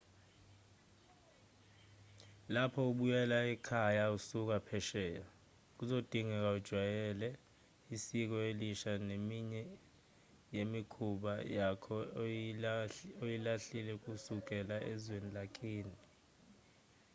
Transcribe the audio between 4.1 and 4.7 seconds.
usuka